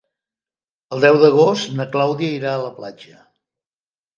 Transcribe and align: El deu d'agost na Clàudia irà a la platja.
El 0.95 1.03
deu 1.03 1.19
d'agost 1.25 1.75
na 1.81 1.87
Clàudia 1.97 2.33
irà 2.39 2.55
a 2.55 2.63
la 2.65 2.73
platja. 2.81 3.21